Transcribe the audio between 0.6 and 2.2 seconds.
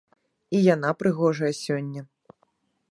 яна прыгожая сёння!